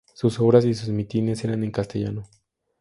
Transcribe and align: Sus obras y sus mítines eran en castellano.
Sus 0.15 0.39
obras 0.39 0.65
y 0.65 0.73
sus 0.73 0.89
mítines 0.89 1.43
eran 1.43 1.63
en 1.63 1.69
castellano. 1.69 2.23